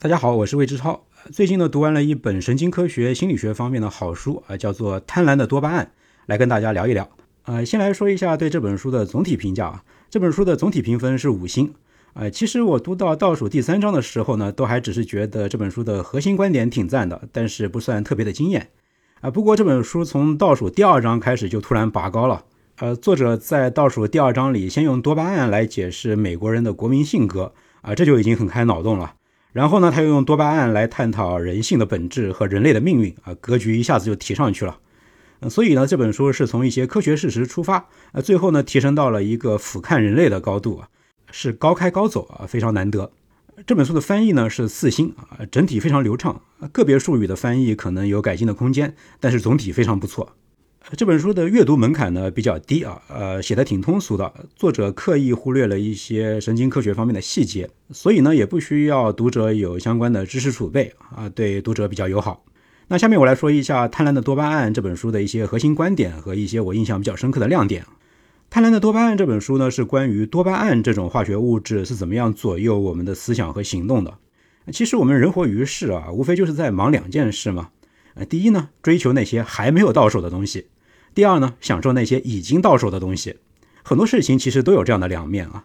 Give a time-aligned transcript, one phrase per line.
[0.00, 1.02] 大家好，我是魏之超。
[1.32, 5.84] 最近呢，读完了一本神经科学心理学方面的好书啊，叫做《贪婪的多巴胺》，
[6.26, 7.10] 来跟大家聊一聊。
[7.46, 9.82] 呃，先来说一下对这本书的总体评价啊。
[10.08, 11.74] 这本书的总体评分是五星。
[12.12, 18.68] 呃，其实我读到倒数第三章的时候呢，都还只是觉得这本书的核心观点挺赞的，但是不算特别的惊艳。
[19.20, 22.44] 啊，不过这本书从倒数第二章开始就突然拔高了。
[22.76, 29.14] 呃，作者在倒数第二章里先用多巴胺来解释美国人的国民性格，啊，这就已经很开脑洞了。
[29.58, 34.78] 然后呢，他又用多巴胺来探讨人性的本质和人类的命运，啊，格局一下子就提上去了。
[35.50, 40.88] 所以呢，这本书是从一些科学事实出发，呃，最后呢，提升到了一个俯瞰人类的高度啊，
[41.32, 43.10] 是高开高走啊，非常难得。
[43.66, 46.40] 这本书的翻译呢是四星啊，整体非常流畅，
[46.70, 50.36] 个别术语的翻译可能有改进的空间，但是总体非常不错。
[50.96, 54.32] 这本书的阅读门槛呢比较低啊，呃，写的挺通俗的。
[54.56, 62.42] 作者刻意忽略了一些神经科学方面的细节，所以呢也不需要读者有相关的知识储备啊，对读者比较友好。
[62.86, 67.82] 那下面我来说一下《贪婪的多巴胺》这本书的一些核心观点和一些我印象比较深刻的亮点。
[68.48, 74.14] 《贪婪的多巴胺》这本书呢是关于多巴胺这种化学物质是怎么样左右我们的思想和行动的。
[74.72, 77.68] 其实我们人活于世啊，无非就是在忙两件事嘛。
[78.14, 80.64] 呃，第一呢，追求那些还没有到手的东西。
[81.18, 83.38] 第二呢，享受那些已经到手的东西，
[83.82, 85.64] 很多事情其实都有这样的两面啊。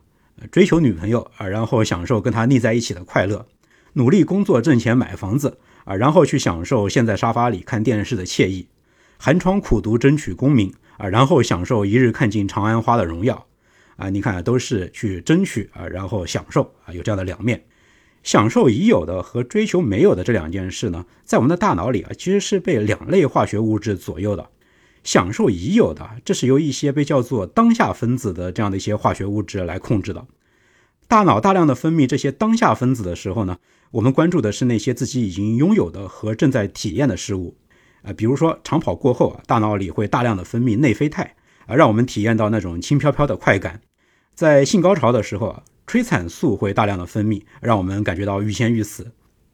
[0.51, 3.45] 追求女朋友啊，然后享受跟她腻在一起的快乐；
[3.93, 8.65] 努力工作挣钱买房子啊，然后去享受现在沙发里看电视的惬意；
[9.19, 13.45] 寒窗苦读争取功名啊，然后享受一日看尽长安花的荣耀
[13.97, 14.09] 啊。
[14.09, 17.63] 你看，都是去争取啊，然后享受啊，有这样的两面。
[18.23, 24.49] 享受已有的和追求没有的这两件事呢，在我们的大脑里啊，其实是被两类化学物质左右的。
[25.03, 30.25] 享受已有的，这是由一些被叫做当下分子的这样的一些化学物质来控制的。
[31.07, 33.57] 大脑大量的分泌这些当下分子的时候呢，
[33.91, 37.57] 我们关注的是那些自己已经拥有的和正在体验的事物。
[38.03, 41.35] 啊，比如说长跑过后啊，大脑里会大量的分泌内啡肽
[41.67, 43.81] 啊，让我们体验到那种轻飘飘的快感。
[44.33, 49.11] 在性高潮的时候啊，催产素会大量的分泌，让我们感觉到欲仙欲死。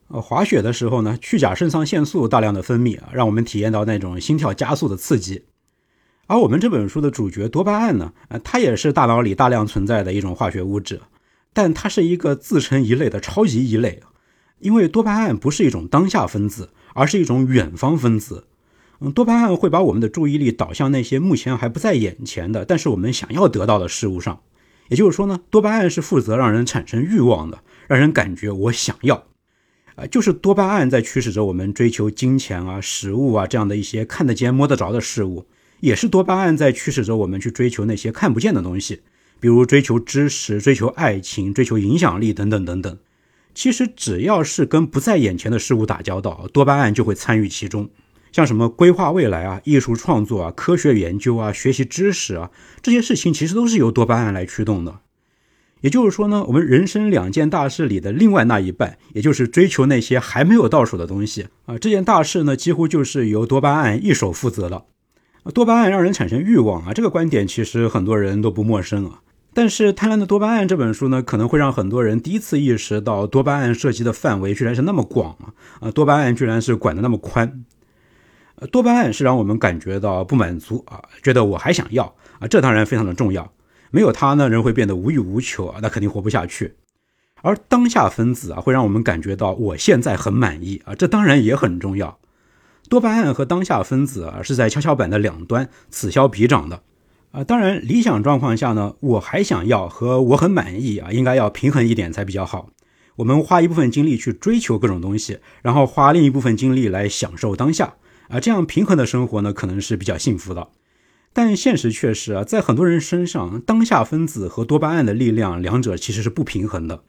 [0.09, 5.46] 呃，滑雪的时候呢，去甲肾上腺素大量的分泌啊，让我们体验到那种心跳加速的刺激。
[6.25, 11.00] 而我们这本书的主角多巴胺呢，呃，它也是大脑里大量存在的一种化学物质，
[11.53, 14.02] 但它是一个自成一类的超级一类，
[14.58, 18.47] 因为多巴胺不是一种当下分子，而是一种远方分子。
[19.02, 24.41] 嗯，多巴胺会把我们的注意力导向那些目前还不在眼前的，但是我们想要得到的事物上。
[24.90, 29.26] 也就是说呢，多巴胺是负责让人产生欲望的，让人感觉我想要。
[29.99, 35.45] 啊，就是多巴胺在驱使着我们追求金钱啊、食物啊这样的一些看得见、摸得着的事物，
[35.81, 39.01] 也是多巴胺在驱使着我们去追求那些看不见的东西，
[39.41, 42.97] 比如追求知识、追求爱情、追求影响力等等等等。
[43.53, 47.89] 其实只要是跟不在眼前的事物打交道，多巴胺就会参与其中。
[48.31, 54.99] 像什么规划未来啊、艺术创作啊、科学研究啊、学习知识啊这些事情，其实都是由多巴胺来驱动的。
[55.81, 64.85] 也就是说呢，我们人生两件大事里的另外那一半，也就是追求那些还没有到手的东西啊，这件大事呢，几乎就是由多巴胺一手负责的。
[65.53, 69.22] 多巴胺让人产生欲望啊，这个观点其实很多人都不陌生啊。
[69.51, 75.53] 但是《贪婪的多巴胺》这本书呢，可能会让很多人第一次意识到多巴胺涉及的范围居然是那么广啊！
[75.79, 77.63] 啊，多巴胺居然是管得那么宽。
[78.72, 83.51] 多巴胺是让我们感觉到不满足啊，觉得我还想要啊，这当然非常的重要。
[83.91, 86.75] 没有它呢，人会变得无欲无求啊，那肯定活不下去。
[87.41, 92.19] 而当下分子啊，会让我们感觉到我现在很满意啊，这当然也很重要。
[92.89, 96.81] 多巴胺和当下分子啊，是在跷跷板的两端此消彼长的
[97.31, 97.44] 啊。
[97.44, 102.69] 当然，理想状况下呢，我还想要和我很满意啊，应该要平衡一点才比较好。
[103.17, 107.94] 我们花一部分精力去追求各种东西，然后花另一部分精力来享受当下
[108.28, 110.67] 啊，这样平衡的生活呢，可能是比较幸福的。
[111.31, 116.97] 但现实却是啊，在很多人身上，当下分子和多巴胺的力量，两者其实是不平衡的。《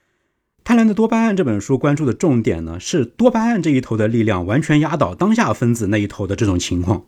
[0.62, 7.06] 贪婪的多巴胺》这本书关注的重点呢，是多巴胺这一头的力量完全压倒当下分子那一头的这种情况。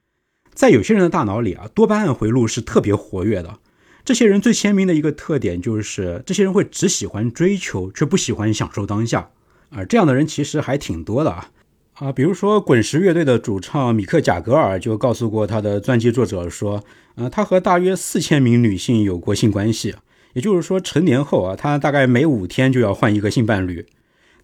[0.52, 3.58] 在有些人的大脑里啊，多巴胺回路是特别活跃的。
[4.04, 9.30] 这些人最鲜明的一个特点就是，这些人会只喜欢追求，却不喜欢享受当下。
[9.70, 11.50] 而这样的人其实还挺多的啊。
[11.94, 16.82] 啊，比如说滚石乐队的主唱米克贾格尔就告诉过他的传记作者说，
[17.16, 19.94] 呃，他和大约四千名女性有过性关系，
[20.32, 23.84] 也就是说成年后啊，他大概每五天就要换一个性伴侣，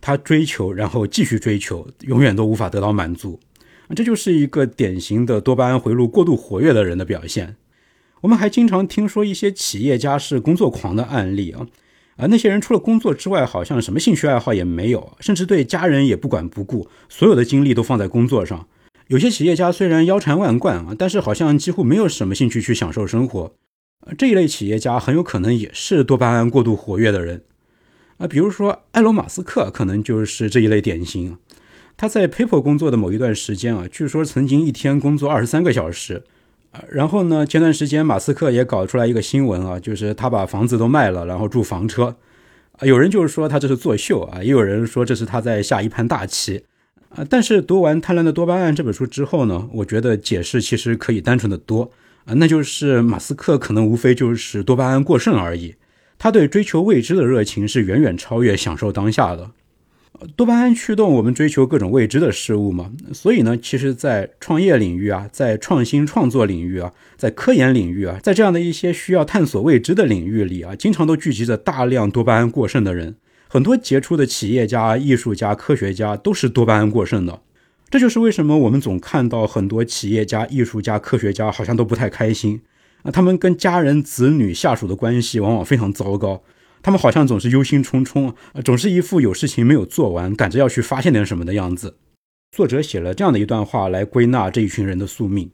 [0.01, 3.41] 他追求，然后继续追求，永远都无法得到满足，
[3.97, 7.57] 这就是一个典型的多巴胺回路过度活跃的人的表现。
[8.21, 11.67] 我们还经常听说一些企业家是工作狂的案例啊。
[12.19, 18.67] 啊，那些人除了工作之外，好像什么兴趣爱好也没有，甚至对家人也不管不顾，所有的精力都放在工作上。
[19.07, 23.55] 有些企业家虽然腰缠万贯啊，但是好像几乎没有什么兴趣去享受生活。
[24.19, 27.45] 这一类企业家很有可能也是多巴胺过度活跃的人
[28.17, 31.39] 啊，比如说埃隆·马斯克可能就是这一类典型。
[31.97, 36.25] 他在 PayPal 工作的某一段时间啊，据说曾经一天工作二十三个小时。
[36.91, 37.47] 然后呢？
[37.47, 42.17] 前段时间马斯克也搞出来一个新闻啊，就是他把房子都卖了，然后住房车。
[42.73, 46.65] 啊，有人就是说他这是作秀啊，也有人说这是他在下一盘大棋。
[47.09, 51.91] 啊，但是读完《贪婪的多巴胺》这本书之后呢，我觉得解释其实可以单纯的多
[52.27, 55.75] 啊，那就是马斯克可能无非就是多巴胺过剩而已，
[56.19, 59.51] 他对追求未知的热情是远远超越享受当下的。
[60.37, 73.17] 多巴胺驱动我们追求各种未知的事物嘛，所以呢，其实，在创业领域啊，在创新创作领域啊，在科研领域啊，在这样的一些需要探索未知的领域里啊，经常都聚集着大量多巴胺过剩的人。
[73.49, 77.41] 很多杰出的企业家、艺术家、科学家都是多巴胺过剩的。
[77.89, 82.61] 这就是为什么我们总看到很多企业家、艺术家、科学家好像都不太开心
[83.03, 86.43] 啊，他们跟家人、子女、下属的关系往往非常糟糕。
[86.83, 88.33] 他们好像总是忧心忡忡，
[88.65, 91.97] 总是一副有事情没有做完，赶着要去发现点什么的样子。
[92.57, 95.51] 作者写了这样的一段话来归纳这一群人的宿命：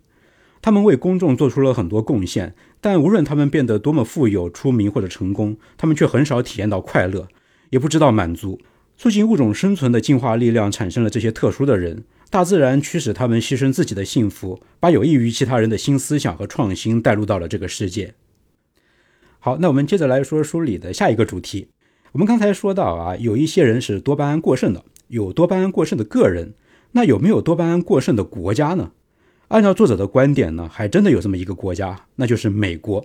[0.63, 7.29] 他们为公众做出了很多贡献，但无论他们变得多么富有、出名或者成功，他们却很少体验到快乐，
[7.71, 8.61] 也不知道满足。
[8.97, 18.15] 促进物种生存的进化力量产生了这些特殊的人，大自然驱使他们牺牲自己的幸福，把有益于其他人的新思想和创新带入到了这个世界。
[19.45, 21.69] 好，那我们接着来说书里的下一个主题。
[22.13, 26.55] 我们刚才说到啊，有一些人是多巴胺过剩的，有多巴胺过剩的个人，
[26.93, 28.93] 那有没有多巴胺过剩的国家呢？
[29.49, 33.05] 按照作者的观点呢，还真的有这么一个国家，那就是美国。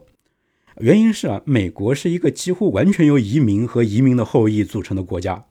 [0.78, 5.44] 原因是啊，美国是一个几乎完全由移民和移民的后裔组成的国家。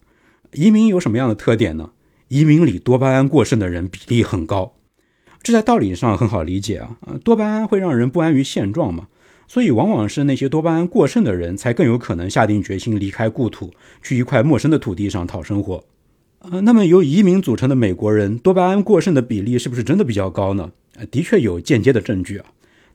[0.55, 1.91] 移民有什么样的特点呢？
[2.29, 4.73] 移民里多巴胺过剩的人比例很高，
[5.43, 9.09] 这在道理上很好理解啊，多巴胺会让人不安于现状嘛。
[9.49, 13.73] 所以，往往是那些多巴胺过剩的人才更有可能下定决心离开故土，
[14.03, 15.83] 去一块陌生的土地上讨生活。
[16.41, 20.71] 呃，那么由移民组成的美国人多巴胺过剩的比例是不是真的比较高呢？
[20.97, 22.47] 呃，的确有间接的证据啊，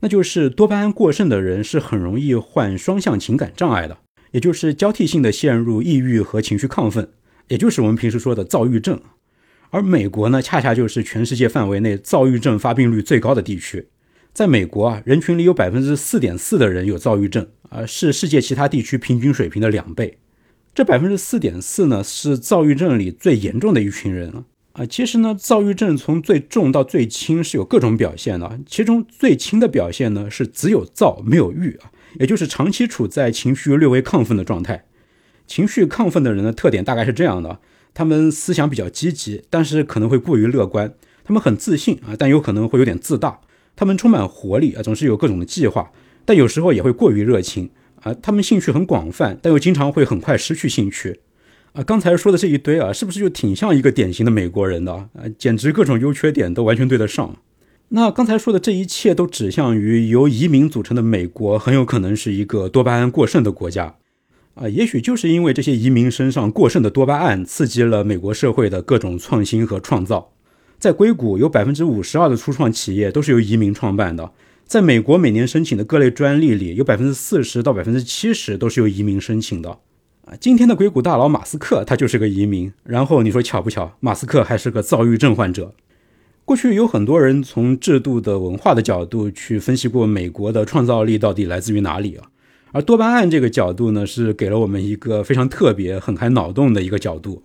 [0.02, 3.98] 那就是多巴胺过剩的人是很容易患双向情感障碍的，
[4.32, 7.10] 也就是交替性的陷入抑郁和情绪亢奋，
[7.48, 9.02] 也就是我们平时说的躁郁症。
[9.72, 13.88] 而美国呢，恰恰就是全世界范围内躁郁症发病率最高的地区。
[14.34, 20.18] 在美国啊，人群里有百分之四点四的人有躁郁症，啊，是世界其他地区平均水平的两倍。
[20.74, 24.46] 这百分之四点四呢，是躁郁症里最严重的一群人了。
[24.72, 34.86] 啊，其实呢，躁郁症从最重到最轻是有各种表现的，其中最轻的表现呢是只有躁没有郁啊，也就是长期处在情绪略微亢奋的状态。
[35.46, 37.60] 情绪亢奋的人的特点大概是这样的：
[37.94, 40.90] 他们思想比较积极，但是可能会过于乐观；
[41.24, 43.42] 他们很自信啊，但有可能会有点自大。
[43.76, 45.92] 他们充满活力啊，总是有各种的计划，
[46.26, 47.70] 但有时候也会过于热情
[48.02, 48.14] 啊。
[48.22, 51.20] 他们兴趣很广泛，但又经常会很快失去兴趣
[51.74, 51.84] 啊。
[51.84, 55.10] 刚才说的这一堆啊，是不是就挺像一个典型的美国人的啊？
[55.38, 57.38] 简直各种优缺点都完全对得上。
[57.90, 63.96] 那刚才说的这一切都指向于由移民组成的美国，很有可能是一个多巴胺过剩的国家
[64.56, 64.68] 啊。
[64.68, 70.33] 也许就是因为这些移民身上过剩的多巴胺，刺激了美国社会的各种创新和创造。
[70.84, 74.34] 在硅谷，有百分之五十二的初创企业都是由移民创办的。
[74.66, 79.70] 在美国，每年申请的各类专利里，有百分之四十到百分之七十都是由移民申请的。
[80.26, 82.74] 啊，今天的硅谷大佬马斯克，他就是个移民。
[82.84, 85.74] 然后你说巧不巧，马斯克还是个躁郁症患者。
[86.44, 92.28] 过去有很多人从制度的文化的角度去分析过美国的创造力到底来自于哪里啊？
[92.74, 97.42] 而多巴胺这个角度呢，是给了我们一个非常特别、很开脑洞的一个角度。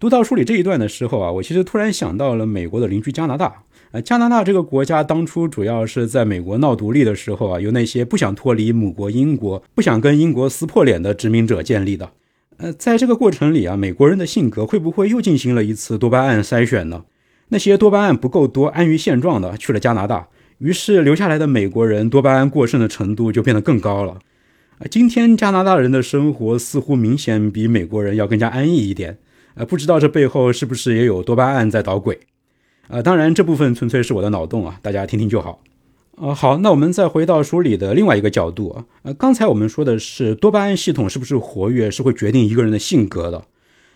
[0.00, 3.64] 读到书里这一段的时候啊，我其实突然想到了美国的邻居加拿大。
[3.90, 12.12] 呃，加拿大这个国家当初主要是在美国闹独立的时候啊，由那些不想脱离母国英国、不想跟英国撕破脸的殖民者建立的。
[12.58, 17.04] 呃，在这个过程里啊，美国人的性格会不会又进行了一次多巴胺筛选呢？
[17.48, 20.28] 那些多巴胺不够多、安于现状的去了加拿大，
[20.58, 24.18] 于是留下来的美国人多巴胺过剩的程度就变得更高了。
[24.78, 29.18] 啊，今天加拿大人的生活似乎明显比美国人要更加安逸一点。
[29.58, 32.20] 呃，不知道这背后是不是也有多巴胺在捣鬼？
[32.86, 35.60] 呃，当然这部分纯粹是我的脑洞啊，大家听听就好。
[36.18, 38.84] 呃，好，那我们再回到书里的另外一个角度啊。
[39.02, 43.46] 呃，刚才我们说的是多巴胺系统是不是活跃，是会决定一个人的性格的。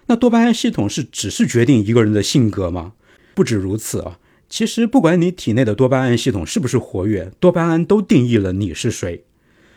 [0.06, 2.94] 那多巴胺系统是只是决定一个人的性格吗？
[3.34, 9.22] 不止如此啊，其实不管你体内的多巴胺系统是不是活跃，多巴胺都定义了你是谁。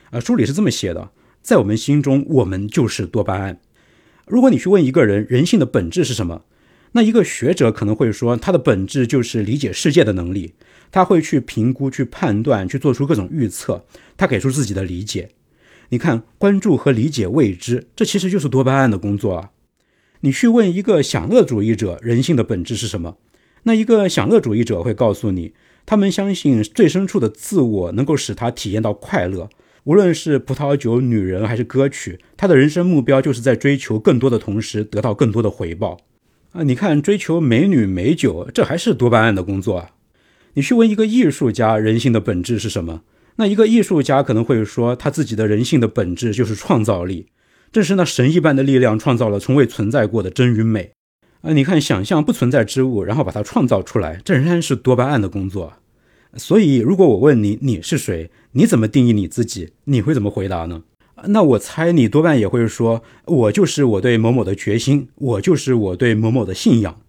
[0.09, 1.11] 啊，书里是这么写的。
[1.43, 3.59] 在我们心中，我们就是多巴胺。
[4.25, 6.43] 如果你去问一个人人性的本质是什么，
[6.93, 10.53] 那一个学者可能会说，他的本质就是理解世界的能力。
[10.91, 13.83] 他会去评估、去判断、去做出各种预测，
[14.15, 15.29] 他给出自己的理解。
[15.89, 19.51] 你看，关注和理解未知，这其实就是多巴胺的工作啊。
[20.21, 23.17] 你去问一个享乐主义者，人性的本质是什么？
[23.63, 25.53] 那一个享乐主义者会告诉你，
[25.85, 29.49] 他们相信最深处的自我能够使他体验到快乐，
[29.85, 35.99] 无论是葡萄酒、女人还是歌曲，他的人生目标就是在追求更多的同时得到更多的回报
[36.53, 36.63] 啊！
[36.63, 39.91] 你看，追求美女美酒，这还是多巴胺的工作啊。
[40.55, 43.03] 你去问一个艺术家，人性的本质是什么？
[43.35, 47.27] 那一个艺术家可能会说，他自己的人性的本质就是创造力。
[47.71, 50.93] 正是那神一般的力量创造了从未存在过的真与美。
[51.41, 55.73] 啊，你看，想象不存在之物，然后把它创造出来，这仍然是多巴胺的工作。
[56.37, 59.71] 所以，如果我问你你是谁，你怎么定义你自己？
[59.83, 60.83] 你会怎么回答呢？
[61.25, 67.01] 那我猜你多半也会说，我就是我对某某的决心，我就是我对某某的信仰。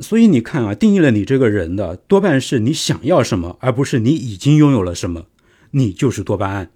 [0.00, 5.26] 所以你看啊，定义了你这个人的多半是你想要什么，而不是你已经拥有了什么。
[5.72, 6.70] 你就是多巴胺。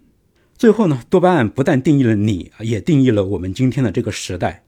[0.58, 4.64] 最后呢，多巴胺不但定义了你，也定义了我们今天的这个时代。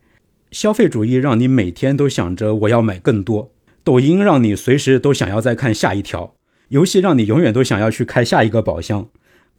[0.51, 3.53] 消费主义让你每天都想着我要买更多，
[3.85, 6.35] 抖音让你随时都想要再看下一条，
[6.69, 9.09] 游戏让你永远都想要去开下一个宝箱，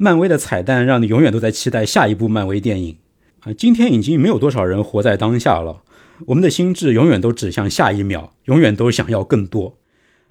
[0.04, 2.98] 漫威的彩蛋让你永远都在期待下一部漫威电影。
[3.42, 5.84] 啊，今天已经没有多少人活在当下了。
[6.26, 9.78] 我们的心智永远都指向下一秒，永远都想要更多，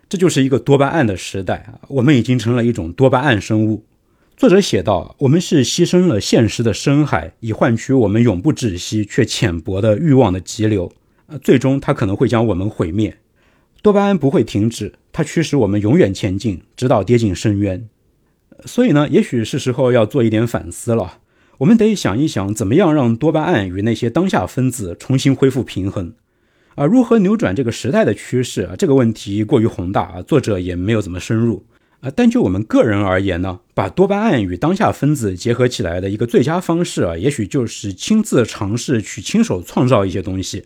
[0.09, 1.87] 这就是一个多巴胺的时代啊！
[1.87, 3.85] 我们已经成了一种多巴胺生物。
[4.37, 10.91] 作者写道：“我们是牺牲了现实的深海，以换取我们永不止息却浅薄的欲望的急流。
[11.29, 13.19] 呃，最终它可能会将我们毁灭。
[13.83, 17.89] 多巴胺不会停止，它驱使我们永远前进，直到跌进深渊。
[18.67, 21.19] 所以呢，也许是时候要做一点反思了。”
[21.59, 26.15] 我们得想一想，怎么样让多巴胺与那些当下分子重新恢复平衡？
[26.75, 28.63] 啊，如何扭转这个时代的趋势？
[28.63, 31.67] 啊，这个问题过于宏大啊，作者也没有怎么深入
[32.01, 32.11] 啊。
[32.17, 40.65] 但就我们个人而言呢，把多巴胺与当下分子结合起来的一个最佳方式啊，也许就是亲自尝试去亲手创造一些东西。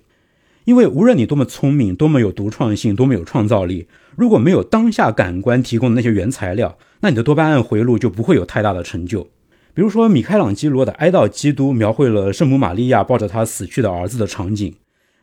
[0.64, 9.28] 因为无论你多么聪明，多么有独创性，多么有创造力，如果没有当下感官提供的那些原材料，那你的多巴胺回路就不会有太大的成就。
[9.74, 14.74] 比如说，米开朗基罗的《哀悼基督》描绘了圣母玛利亚抱着她死去的儿子的场景。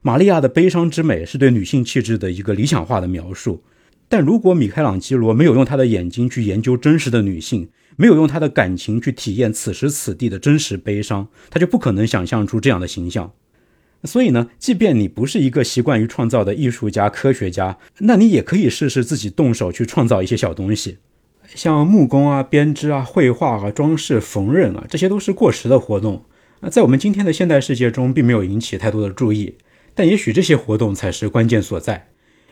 [0.02, 3.64] 玛利亚的悲伤之美是对女性气质的一个理想化的描述。
[4.10, 13.32] 但如果米开朗基罗没有用他的眼睛去研究真实的女性，没有用他的感情去体验此时此地的真实悲伤，他就不可能想象出这样的形象。
[14.04, 20.98] 所以呢，即便你不是一个习惯于创造的艺术家、科学家，那你也可以试试自己动手去创造一些小东西。
[21.54, 26.24] 像木工啊、编织啊、绘画啊、装饰、缝纫啊，这些都是过时的活动
[26.62, 29.56] 啊，在我们今天的现代世界中，并没有引起太多的注意。
[29.94, 32.08] 但也许这些活动才是关键所在，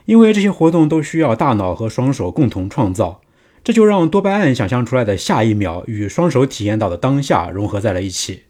[0.06, 3.22] 因为这些活动都需要大脑和双手共同创造，
[3.64, 8.42] 这就让多巴胺想象出来的下一秒与双手体验到的当下融合在了一起。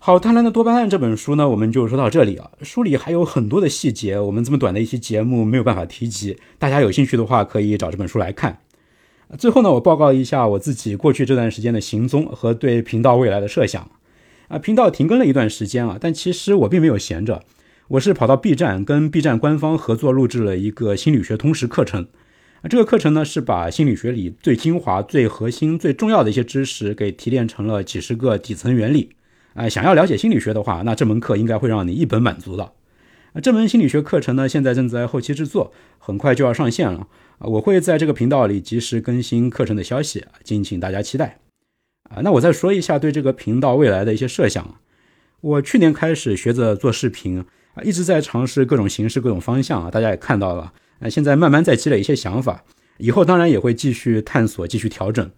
[0.00, 2.52] 好，《贪婪的多巴胺》这本书呢，我们就说到这里啊。
[2.62, 8.60] 书里还有很多的细节，我们这么短的一期节目没有办法提及，大家有兴趣的话，可以找这本书来看。
[9.36, 13.90] 最后呢，我报告一下我自己过去这段时间的行踪和对频道未来的设想。
[14.46, 17.42] 啊，频道停更了一段时间啊，但其实我并没有闲着，
[17.88, 22.06] 我是跑到 B 站跟 B 站官方合作录制了一个心理学通识课程。
[22.62, 29.10] 啊，这个课程呢是把心理学里最精华、最核心、最重要的一些知识给提炼成了几十个底层原理。
[29.58, 32.62] 啊，想要了解心理学的话，那这门课应该会让你一本满足的。
[33.32, 37.08] 啊，这门心理学课程呢，现在正在后期制作，很快就要上线了。
[37.38, 41.40] 啊，我会在这个频道里及时更新课程的消息，敬请大家期待。
[42.08, 44.76] 啊，那我再说一下对这个频道未来的一些设想。
[45.40, 50.72] 我去年开始学着做视频，啊，一直在尝试各种形式、各种方向啊，大家也看到了。
[51.00, 52.62] 啊，现在慢慢在积累一些想法，
[52.98, 55.28] 以后当然也会继续探索、继续调整。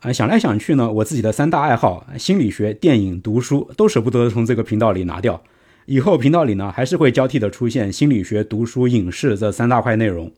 [0.00, 5.42] 啊，想来想去呢，我自己的三大爱好——心理学、电影、读书，都舍不得从这个频道里拿掉。
[5.86, 10.30] 以后频道里呢，还是会交替的出现心理学、读书、影视这三大块内容。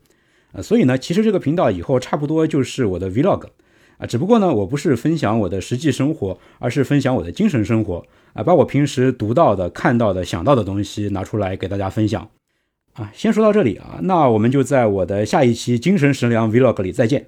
[0.52, 3.48] 啊，所以呢，其实这个频道以后差不多就是我的 vlog，
[3.98, 8.02] 啊，只不过呢，我不是分享我的实际生活，而是分享我的精神生活，
[8.32, 12.26] 啊，把我平时读到的、看到的、想到的东西拿出来给大家分享，
[12.94, 17.26] 啊，先说到这里啊，那我们就在我的下一期精神食粮 vlog 里再见。